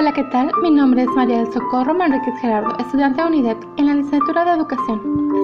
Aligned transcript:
Hola, 0.00 0.12
¿qué 0.12 0.24
tal? 0.24 0.50
Mi 0.62 0.70
nombre 0.70 1.02
es 1.02 1.08
María 1.08 1.42
del 1.42 1.52
Socorro 1.52 1.92
Manríquez 1.92 2.32
Gerardo, 2.40 2.74
estudiante 2.78 3.20
de 3.20 3.28
UNIDEP 3.28 3.58
en 3.76 3.84
la 3.86 3.94
licenciatura 3.96 4.46
de 4.46 4.52
Educación. 4.52 4.98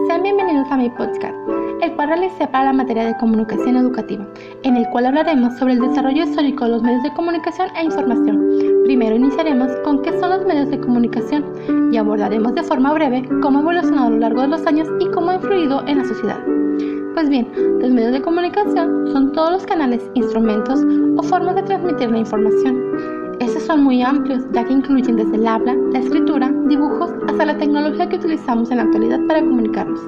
Sean 0.06 0.22
bienvenidos 0.22 0.66
a 0.70 0.78
mi 0.78 0.88
podcast, 0.88 1.34
el 1.82 1.92
cual 1.92 2.08
realicé 2.08 2.46
para 2.46 2.64
la 2.64 2.72
materia 2.72 3.04
de 3.04 3.16
comunicación 3.18 3.76
educativa, 3.76 4.26
en 4.62 4.78
el 4.78 4.88
cual 4.88 5.04
hablaremos 5.04 5.58
sobre 5.58 5.74
el 5.74 5.80
desarrollo 5.80 6.24
histórico 6.24 6.64
de 6.64 6.70
los 6.70 6.82
medios 6.82 7.02
de 7.02 7.12
comunicación 7.12 7.68
e 7.76 7.84
información. 7.84 8.40
Primero 8.84 9.16
iniciaremos 9.16 9.70
con 9.84 10.00
qué 10.00 10.18
son 10.18 10.30
los 10.30 10.46
medios 10.46 10.70
de 10.70 10.80
comunicación 10.80 11.92
y 11.92 11.98
abordaremos 11.98 12.54
de 12.54 12.62
forma 12.62 12.94
breve 12.94 13.28
cómo 13.42 13.58
ha 13.58 13.60
evolucionado 13.60 14.06
a 14.06 14.10
lo 14.10 14.18
largo 14.20 14.40
de 14.40 14.48
los 14.48 14.66
años 14.66 14.88
y 15.00 15.10
cómo 15.10 15.32
ha 15.32 15.34
influido 15.34 15.86
en 15.86 15.98
la 15.98 16.04
sociedad. 16.06 16.40
Pues 17.12 17.28
bien, 17.28 17.46
los 17.78 17.90
medios 17.90 18.12
de 18.12 18.22
comunicación 18.22 19.12
son 19.12 19.32
todos 19.32 19.50
los 19.50 19.66
canales, 19.66 20.10
instrumentos 20.14 20.80
o 21.18 21.22
formas 21.22 21.56
de 21.56 21.62
transmitir 21.62 22.10
la 22.10 22.18
información 22.18 23.25
estos 23.46 23.62
son 23.62 23.84
muy 23.84 24.02
amplios, 24.02 24.44
ya 24.52 24.64
que 24.64 24.72
incluyen 24.72 25.16
desde 25.16 25.36
el 25.36 25.46
habla, 25.46 25.76
la 25.92 26.00
escritura, 26.00 26.52
dibujos, 26.66 27.12
hasta 27.28 27.46
la 27.46 27.56
tecnología 27.56 28.08
que 28.08 28.16
utilizamos 28.16 28.70
en 28.72 28.78
la 28.78 28.82
actualidad 28.82 29.20
para 29.28 29.40
comunicarnos. 29.40 30.00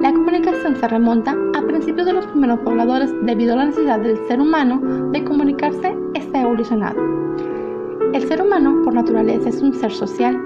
La 0.00 0.12
comunicación 0.12 0.76
se 0.76 0.86
remonta 0.88 1.34
a 1.54 1.62
principios 1.62 2.06
de 2.06 2.12
los 2.12 2.26
primeros 2.26 2.60
pobladores 2.60 3.10
debido 3.22 3.54
a 3.54 3.56
la 3.56 3.64
necesidad 3.66 4.00
del 4.00 4.18
ser 4.28 4.40
humano 4.40 4.80
de 5.12 5.24
comunicarse 5.24 5.96
está 6.12 6.42
evolucionado. 6.42 7.00
El 8.12 8.22
ser 8.28 8.42
humano, 8.42 8.82
por 8.84 8.92
naturaleza, 8.92 9.48
es 9.48 9.62
un 9.62 9.72
ser 9.72 9.90
social 9.90 10.38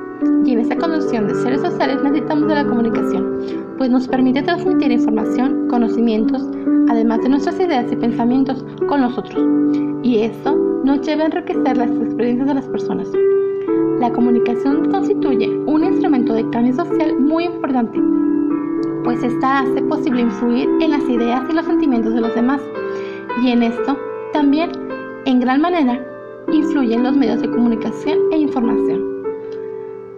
y 0.44 0.52
en 0.52 0.60
esta 0.60 0.76
condición 0.76 1.26
de 1.26 1.34
seres 1.34 1.60
sociales 1.60 2.02
necesitamos 2.04 2.48
de 2.48 2.54
la 2.54 2.66
comunicación, 2.66 3.74
pues 3.78 3.90
nos 3.90 4.06
permite 4.06 4.42
transmitir 4.42 4.92
información, 4.92 5.66
conocimientos, 5.68 6.48
además 6.88 7.20
de 7.22 7.30
nuestras 7.30 7.58
ideas 7.58 7.90
y 7.90 7.96
pensamientos 7.96 8.64
con 8.88 9.00
los 9.00 9.18
otros. 9.18 9.44
Y 10.04 10.18
esto 10.18 10.65
nos 10.86 11.00
lleva 11.00 11.24
a 11.24 11.26
enriquecer 11.26 11.76
las 11.76 11.90
experiencias 11.90 12.46
de 12.46 12.54
las 12.54 12.68
personas. 12.68 13.10
La 13.98 14.12
comunicación 14.12 14.88
constituye 14.88 15.48
un 15.66 15.82
instrumento 15.82 16.32
de 16.32 16.48
cambio 16.50 16.74
social 16.74 17.18
muy 17.18 17.46
importante, 17.46 18.00
pues 19.02 19.20
esta 19.20 19.60
hace 19.60 19.82
posible 19.82 20.22
influir 20.22 20.68
en 20.80 20.92
las 20.92 21.02
ideas 21.08 21.42
y 21.50 21.54
los 21.54 21.66
sentimientos 21.66 22.14
de 22.14 22.20
los 22.20 22.32
demás, 22.36 22.60
y 23.42 23.50
en 23.50 23.64
esto 23.64 23.98
también, 24.32 24.70
en 25.24 25.40
gran 25.40 25.60
manera, 25.60 26.00
influyen 26.52 27.02
los 27.02 27.16
medios 27.16 27.40
de 27.40 27.50
comunicación 27.50 28.18
e 28.30 28.38
información. 28.38 29.24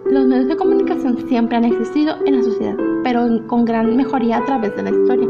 Los 0.05 0.27
medios 0.27 0.49
de 0.49 0.55
comunicación 0.55 1.17
siempre 1.27 1.57
han 1.57 1.65
existido 1.65 2.15
en 2.27 2.37
la 2.37 2.43
sociedad, 2.43 2.77
pero 3.03 3.27
con 3.47 3.65
gran 3.65 3.97
mejoría 3.97 4.37
a 4.37 4.45
través 4.45 4.75
de 4.75 4.83
la 4.83 4.91
historia. 4.91 5.27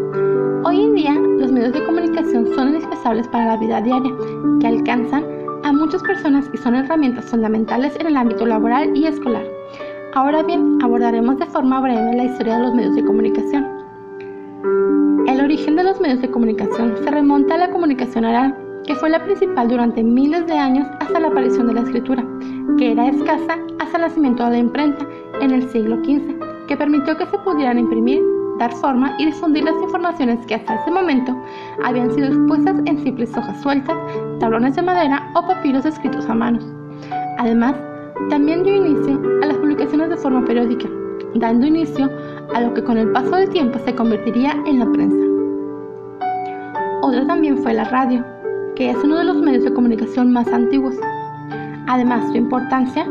Hoy 0.66 0.84
en 0.84 0.94
día, 0.94 1.14
los 1.14 1.50
medios 1.54 1.72
de 1.72 1.86
comunicación 1.86 2.46
son 2.54 2.68
indispensables 2.68 3.26
para 3.30 3.46
la 3.46 3.58
vida 3.58 3.82
diaria, 3.82 4.14
que 4.60 4.68
alcanzan 4.68 5.24
a 5.64 5.72
muchas 5.72 6.02
personas 6.04 6.50
y 6.54 6.58
son 6.58 6.76
herramientas 6.76 7.26
fundamentales 7.26 7.96
en 8.00 8.08
el 8.08 8.18
ámbito 8.18 8.46
laboral 8.46 8.96
y 8.96 9.06
escolar. 9.06 9.46
Ahora 10.14 10.42
bien, 10.44 10.80
abordaremos 10.82 11.38
de 11.38 11.46
forma 11.46 11.82
breve 11.82 12.16
la 12.16 12.26
historia 12.26 12.58
de 12.58 12.64
los 12.64 12.74
medios 12.74 12.96
de 12.96 13.06
comunicación. 13.06 13.68
El 15.28 15.42
origen 15.42 15.76
de 15.76 15.84
los 15.84 16.02
medios 16.02 16.22
de 16.22 16.32
comunicación 16.32 16.96
se 17.04 17.12
remonta 17.12 17.56
a 17.56 17.60
la 17.60 17.70
comunicación 17.70 18.26
oral, 18.26 18.58
que 18.86 18.96
fue 18.96 19.10
la 19.10 19.24
principal 19.24 19.68
durante 19.68 20.04
miles 20.04 20.48
de 20.48 20.54
años 20.54 20.88
hasta 21.00 21.20
la 21.20 21.28
aparición 21.28 21.68
de 21.68 21.74
la 21.74 21.82
escritura, 21.82 22.26
que 22.78 22.92
era 22.92 23.08
escasa 23.08 23.58
hasta 23.80 23.98
el 23.98 24.04
nacimiento 24.04 24.44
de 24.46 24.52
la 24.52 24.58
imprenta 24.58 25.06
en 25.42 25.52
el 25.52 25.70
siglo 25.70 25.98
XV, 25.98 26.68
que 26.68 26.78
permitió 26.78 27.16
que 27.18 27.28
se 27.28 27.38
pudieran 27.40 27.78
imprimir 27.78 28.24
dar 28.60 28.74
forma 28.74 29.16
y 29.18 29.26
difundir 29.26 29.64
las 29.64 29.82
informaciones 29.82 30.46
que 30.46 30.56
hasta 30.56 30.76
ese 30.76 30.92
momento 30.92 31.36
habían 31.84 32.12
sido 32.12 32.28
expuestas 32.28 32.76
en 32.86 32.98
simples 33.00 33.36
hojas 33.36 33.62
sueltas, 33.62 33.98
tablones 34.40 34.76
de 34.76 34.82
madera 34.82 35.32
o 35.34 35.48
papiros 35.48 35.86
escritos 35.86 36.30
a 36.30 36.36
manos. 36.36 36.66
Además, 37.40 37.74
también 38.30 38.64
dio 38.64 38.76
inicio 38.76 39.20
a 39.42 39.48
las 39.48 39.58
publicaciones 39.58 40.10
de 40.10 40.18
forma 40.18 40.46
periódica, 40.46 40.88
dando 41.36 41.66
inicio 41.66 42.10
a 42.54 42.62
lo 42.62 42.74
que 42.74 42.84
con 42.84 42.98
el 42.98 43.12
paso 43.12 43.32
del 43.32 43.50
tiempo 43.50 43.80
se 43.80 43.96
convertiría 43.96 44.52
en 44.66 44.80
la 44.80 44.92
prensa. 44.92 45.18
Otra 47.02 47.26
también 47.26 47.58
fue 47.58 47.74
la 47.74 47.86
radio, 47.86 48.24
que 48.76 48.92
es 48.92 48.98
uno 49.04 49.18
de 49.18 49.24
los 49.24 49.38
medios 49.38 49.64
de 49.64 49.74
comunicación 49.74 50.34
más 50.34 50.48
antiguos. 50.50 50.96
Además, 51.88 52.30
su 52.30 52.38
importancia 52.38 53.08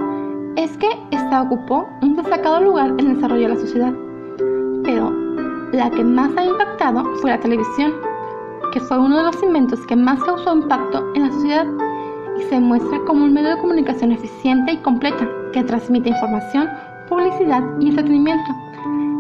es 0.57 0.77
que 0.77 0.89
ésta 1.11 1.43
ocupó 1.43 1.89
un 2.03 2.17
destacado 2.17 2.61
lugar 2.61 2.91
en 2.99 3.07
el 3.07 3.15
desarrollo 3.15 3.49
de 3.49 3.55
la 3.55 3.61
sociedad. 3.61 4.08
La 5.73 5.91
que 5.91 6.03
más 6.03 6.35
ha 6.39 6.45
impactado 6.47 7.05
fue 7.17 7.31
la 7.31 7.41
televisión, 7.41 7.93
que 8.73 8.81
fue 8.81 8.99
uno 8.99 9.19
de 9.19 9.25
los 9.25 9.43
inventos 9.43 9.85
que 9.87 9.97
más 9.97 10.23
causó 10.25 10.57
impacto 10.57 11.05
en 11.15 11.25
la 11.25 11.33
sociedad 11.33 11.67
y 12.39 12.43
se 12.45 12.59
muestra 12.59 12.99
como 13.07 13.25
un 13.25 13.35
medio 13.35 13.51
de 13.51 13.61
comunicación 13.61 14.13
eficiente 14.13 14.73
y 14.73 14.77
completa 14.79 15.29
que 15.53 15.63
transmite 15.65 16.09
información, 16.09 16.71
publicidad 17.09 17.63
y 17.81 17.91
entretenimiento, 17.91 18.51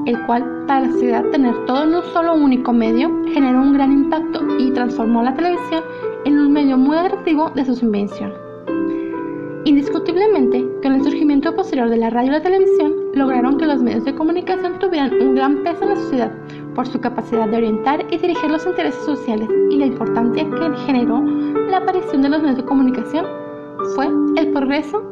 el 0.07 0.25
cual 0.25 0.65
para 0.67 0.87
la 0.87 0.93
sociedad 0.93 1.25
tener 1.33 1.55
todo 1.67 1.85
en 1.85 1.97
un 1.97 2.05
solo 2.15 2.35
único 2.35 2.73
medio 2.73 3.11
generó 3.35 3.61
un 3.61 3.75
gran 3.75 3.93
impacto 3.93 4.41
y 4.59 4.71
transformó 4.73 5.23
la 5.23 5.35
televisión 5.35 5.85
en 6.25 6.39
un 6.39 6.53
medio 6.53 6.79
muy 6.79 6.97
atractivo 6.97 7.51
de 7.51 7.67
su 7.67 7.85
invención. 7.85 8.48
Indiscutiblemente, 9.69 10.67
con 10.83 10.95
el 10.95 11.05
surgimiento 11.05 11.55
posterior 11.55 11.91
de 11.91 11.99
la 11.99 12.09
radio 12.09 12.31
y 12.31 12.33
la 12.33 12.43
televisión, 12.43 12.95
lograron 13.13 13.59
que 13.59 13.67
los 13.67 13.83
medios 13.83 14.03
de 14.07 14.15
comunicación 14.15 14.79
tuvieran 14.79 15.13
un 15.21 15.35
gran 15.35 15.63
peso 15.63 15.83
en 15.83 15.91
la 15.91 15.97
sociedad 15.97 16.33
por 16.75 16.87
su 16.87 16.99
capacidad 16.99 17.47
de 17.47 17.59
orientar 17.59 18.03
y 18.11 18.17
dirigir 18.17 18.51
los 18.51 18.65
intereses 18.65 19.05
sociales 19.05 19.47
y 19.71 19.77
la 19.77 19.85
importancia 19.85 20.49
que 20.49 20.77
generó 20.87 21.21
la 21.21 21.77
aparición 21.77 22.23
de 22.23 22.31
los 22.31 22.41
medios 22.41 22.57
de 22.57 22.65
comunicación 22.65 23.27
fue 23.95 24.09
el 24.39 24.53
progreso 24.53 25.03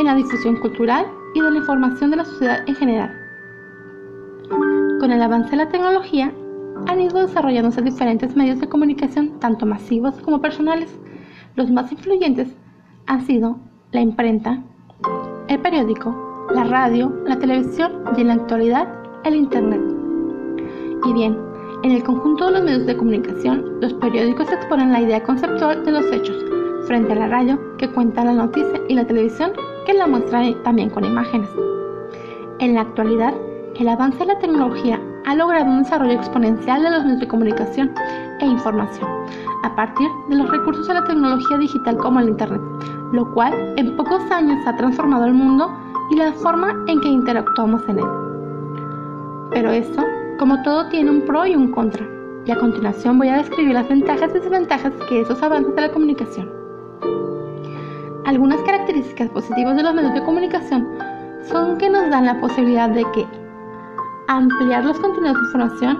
en 0.00 0.06
la 0.06 0.16
difusión 0.16 0.56
cultural 0.56 1.06
y 1.36 1.40
de 1.40 1.48
la 1.48 1.58
información 1.58 2.10
de 2.10 2.16
la 2.16 2.24
sociedad 2.24 2.68
en 2.68 2.74
general. 2.74 3.12
Con 4.98 5.12
el 5.12 5.22
avance 5.22 5.52
de 5.52 5.56
la 5.58 5.68
tecnología, 5.68 6.34
han 6.88 7.00
ido 7.00 7.20
desarrollándose 7.20 7.80
diferentes 7.80 8.34
medios 8.34 8.58
de 8.58 8.68
comunicación, 8.68 9.38
tanto 9.38 9.66
masivos 9.66 10.16
como 10.22 10.40
personales. 10.40 10.98
Los 11.54 11.70
más 11.70 11.92
influyentes 11.92 12.56
han 13.06 13.24
sido 13.24 13.69
la 13.92 14.00
imprenta, 14.00 14.62
el 15.48 15.58
periódico, 15.58 16.46
la 16.54 16.62
radio, 16.64 17.12
la 17.26 17.36
televisión 17.38 18.04
y 18.16 18.20
en 18.20 18.28
la 18.28 18.34
actualidad 18.34 18.88
el 19.24 19.34
Internet. 19.34 19.80
Y 21.04 21.12
bien, 21.12 21.36
en 21.82 21.90
el 21.92 22.04
conjunto 22.04 22.46
de 22.46 22.52
los 22.52 22.62
medios 22.62 22.86
de 22.86 22.96
comunicación, 22.96 23.80
los 23.80 23.92
periódicos 23.94 24.50
exponen 24.52 24.92
la 24.92 25.00
idea 25.00 25.22
conceptual 25.22 25.84
de 25.84 25.90
los 25.90 26.06
hechos, 26.12 26.36
frente 26.86 27.12
a 27.12 27.16
la 27.16 27.28
radio 27.28 27.58
que 27.78 27.90
cuenta 27.90 28.24
la 28.24 28.32
noticia 28.32 28.80
y 28.88 28.94
la 28.94 29.06
televisión 29.06 29.52
que 29.86 29.94
la 29.94 30.06
muestra 30.06 30.42
también 30.62 30.90
con 30.90 31.04
imágenes. 31.04 31.48
En 32.60 32.74
la 32.74 32.82
actualidad, 32.82 33.34
el 33.78 33.88
avance 33.88 34.18
de 34.18 34.26
la 34.26 34.38
tecnología 34.38 35.00
ha 35.26 35.34
logrado 35.34 35.68
un 35.68 35.82
desarrollo 35.82 36.12
exponencial 36.12 36.82
de 36.82 36.90
los 36.90 37.02
medios 37.02 37.20
de 37.20 37.28
comunicación 37.28 37.92
e 38.40 38.46
información, 38.46 39.08
a 39.62 39.74
partir 39.74 40.08
de 40.28 40.36
los 40.36 40.50
recursos 40.50 40.86
de 40.88 40.94
la 40.94 41.04
tecnología 41.04 41.58
digital 41.58 41.96
como 41.96 42.20
el 42.20 42.30
Internet, 42.30 42.62
lo 43.12 43.32
cual 43.32 43.52
en 43.76 43.96
pocos 43.96 44.22
años 44.30 44.66
ha 44.66 44.76
transformado 44.76 45.24
el 45.24 45.34
mundo 45.34 45.70
y 46.10 46.16
la 46.16 46.32
forma 46.32 46.74
en 46.86 47.00
que 47.00 47.08
interactuamos 47.08 47.82
en 47.88 47.98
él. 47.98 48.06
Pero 49.50 49.70
esto, 49.70 50.02
como 50.38 50.62
todo, 50.62 50.88
tiene 50.88 51.10
un 51.10 51.22
pro 51.22 51.46
y 51.46 51.54
un 51.54 51.72
contra, 51.72 52.06
y 52.46 52.50
a 52.50 52.58
continuación 52.58 53.18
voy 53.18 53.28
a 53.28 53.36
describir 53.36 53.74
las 53.74 53.88
ventajas 53.88 54.30
y 54.30 54.38
desventajas 54.38 54.92
que 55.08 55.20
esos 55.20 55.42
avances 55.42 55.74
de 55.74 55.82
la 55.82 55.92
comunicación. 55.92 56.50
Algunas 58.24 58.60
características 58.62 59.28
positivas 59.30 59.76
de 59.76 59.82
los 59.82 59.94
medios 59.94 60.14
de 60.14 60.22
comunicación 60.22 60.86
son 61.42 61.78
que 61.78 61.90
nos 61.90 62.08
dan 62.10 62.26
la 62.26 62.40
posibilidad 62.40 62.88
de 62.88 63.04
que 63.12 63.26
ampliar 64.28 64.84
los 64.84 64.98
contenidos 65.00 65.36
de 65.36 65.46
información, 65.46 65.98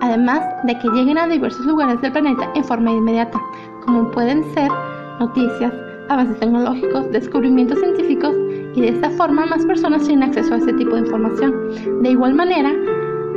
además 0.00 0.40
de 0.64 0.78
que 0.78 0.88
lleguen 0.88 1.18
a 1.18 1.26
diversos 1.26 1.64
lugares 1.66 2.00
del 2.00 2.12
planeta 2.12 2.50
en 2.54 2.64
forma 2.64 2.90
inmediata, 2.90 3.40
como 3.84 4.10
pueden 4.10 4.44
ser 4.54 4.70
noticias, 5.20 5.72
avances 6.08 6.38
tecnológicos, 6.40 7.10
descubrimientos 7.12 7.78
científicos 7.78 8.34
y 8.74 8.80
de 8.80 8.88
esta 8.88 9.10
forma 9.10 9.46
más 9.46 9.64
personas 9.64 10.04
tienen 10.04 10.28
acceso 10.28 10.54
a 10.54 10.58
este 10.58 10.72
tipo 10.74 10.94
de 10.94 11.02
información. 11.02 11.54
De 12.02 12.10
igual 12.10 12.34
manera, 12.34 12.72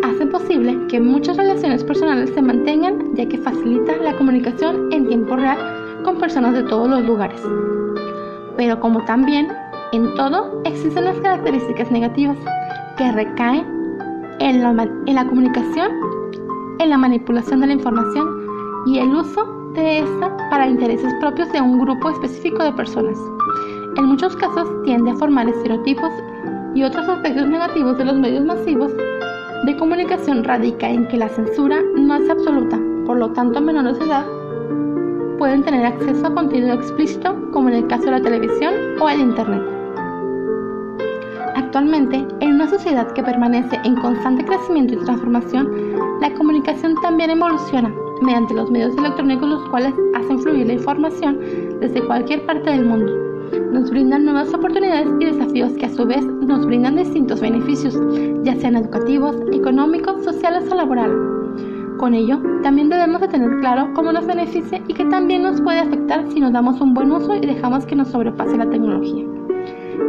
hace 0.03 0.25
posible 0.25 0.77
que 0.87 0.99
muchas 0.99 1.37
relaciones 1.37 1.83
personales 1.83 2.29
se 2.31 2.41
mantengan 2.41 3.15
ya 3.15 3.27
que 3.27 3.37
facilita 3.37 3.95
la 3.97 4.15
comunicación 4.17 4.91
en 4.91 5.07
tiempo 5.07 5.35
real 5.35 5.57
con 6.03 6.17
personas 6.17 6.53
de 6.53 6.63
todos 6.63 6.89
los 6.89 7.03
lugares. 7.03 7.41
Pero 8.55 8.79
como 8.79 9.03
también 9.05 9.47
en 9.93 10.13
todo 10.15 10.61
existen 10.65 11.05
las 11.05 11.17
características 11.19 11.91
negativas 11.91 12.37
que 12.97 13.11
recaen 13.11 13.65
en 14.39 14.61
la, 14.61 14.89
en 15.05 15.15
la 15.15 15.25
comunicación, 15.25 15.91
en 16.79 16.89
la 16.89 16.97
manipulación 16.97 17.61
de 17.61 17.67
la 17.67 17.73
información 17.73 18.47
y 18.85 18.99
el 18.99 19.15
uso 19.15 19.45
de 19.73 19.99
esta 19.99 20.35
para 20.49 20.67
intereses 20.67 21.13
propios 21.19 21.51
de 21.51 21.61
un 21.61 21.79
grupo 21.79 22.09
específico 22.09 22.63
de 22.63 22.71
personas. 22.73 23.17
En 23.97 24.05
muchos 24.05 24.35
casos 24.35 24.67
tiende 24.83 25.11
a 25.11 25.15
formar 25.15 25.47
estereotipos 25.49 26.11
y 26.75 26.83
otros 26.83 27.07
aspectos 27.07 27.47
negativos 27.47 27.97
de 27.97 28.05
los 28.05 28.17
medios 28.17 28.45
masivos 28.45 28.91
de 29.65 29.77
comunicación 29.77 30.43
radica 30.43 30.89
en 30.89 31.07
que 31.07 31.17
la 31.17 31.29
censura 31.29 31.77
no 31.95 32.15
es 32.15 32.29
absoluta, 32.29 32.79
por 33.05 33.17
lo 33.17 33.31
tanto 33.31 33.59
menores 33.59 33.97
de 33.99 34.05
edad 34.05 34.25
pueden 35.37 35.63
tener 35.63 35.85
acceso 35.85 36.27
a 36.27 36.33
contenido 36.33 36.73
explícito 36.73 37.35
como 37.51 37.69
en 37.69 37.75
el 37.75 37.87
caso 37.87 38.05
de 38.05 38.11
la 38.11 38.21
televisión 38.21 38.73
o 38.99 39.09
el 39.09 39.19
Internet. 39.19 39.76
Actualmente, 41.57 42.23
en 42.41 42.53
una 42.53 42.69
sociedad 42.69 43.11
que 43.13 43.23
permanece 43.23 43.79
en 43.83 43.95
constante 43.95 44.45
crecimiento 44.45 44.93
y 44.93 44.97
transformación, 44.97 45.67
la 46.21 46.31
comunicación 46.35 46.93
también 47.01 47.31
evoluciona 47.31 47.91
mediante 48.21 48.53
los 48.53 48.69
medios 48.69 48.95
electrónicos 48.95 49.49
los 49.49 49.69
cuales 49.69 49.91
hacen 50.15 50.37
fluir 50.39 50.67
la 50.67 50.73
información 50.73 51.39
desde 51.79 52.05
cualquier 52.05 52.45
parte 52.45 52.69
del 52.69 52.85
mundo. 52.85 53.11
Nos 53.73 53.89
brindan 53.89 54.25
nuevas 54.25 54.53
oportunidades 54.53 55.07
y 55.19 55.25
desafíos 55.25 55.73
que 55.73 55.87
a 55.87 55.89
su 55.89 56.05
vez 56.05 56.23
nos 56.23 56.63
brindan 56.63 56.97
distintos 56.97 57.41
beneficios, 57.41 57.99
ya 58.43 58.55
sean 58.55 58.75
educativos, 58.75 59.35
económicos, 59.51 60.23
sociales 60.23 60.71
o 60.71 60.75
laborales. 60.75 61.17
Con 61.97 62.13
ello, 62.13 62.39
también 62.61 62.89
debemos 62.89 63.19
de 63.19 63.29
tener 63.29 63.49
claro 63.61 63.89
cómo 63.95 64.11
nos 64.11 64.27
beneficia 64.27 64.79
y 64.87 64.93
que 64.93 65.05
también 65.05 65.41
nos 65.41 65.59
puede 65.61 65.79
afectar 65.79 66.23
si 66.31 66.39
nos 66.39 66.53
damos 66.53 66.79
un 66.81 66.93
buen 66.93 67.11
uso 67.11 67.33
y 67.33 67.39
dejamos 67.39 67.87
que 67.87 67.95
nos 67.95 68.09
sobrepase 68.09 68.57
la 68.57 68.69
tecnología. 68.69 69.36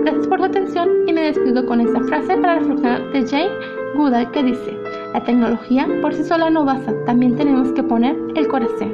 Gracias 0.03 0.27
por 0.27 0.39
su 0.39 0.45
atención 0.45 0.89
y 1.07 1.13
me 1.13 1.23
despido 1.23 1.65
con 1.67 1.81
esta 1.81 2.01
frase 2.05 2.37
para 2.37 2.59
reflexionar 2.59 3.13
de 3.13 3.27
Jane 3.27 3.51
Goodall 3.95 4.31
que 4.31 4.43
dice, 4.43 4.79
la 5.13 5.23
tecnología 5.25 5.87
por 6.01 6.15
sí 6.15 6.25
sola 6.25 6.51
no 6.51 6.65
basta, 6.65 6.93
también 7.05 7.37
tenemos 7.37 7.73
que 7.73 7.83
poner 7.83 8.17
el 8.35 8.49
corazón. 8.49 8.93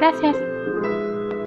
Gracias. 0.00 0.53